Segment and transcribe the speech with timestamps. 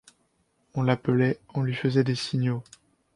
[0.73, 2.63] On l’appelait, on lui faisait des signaux!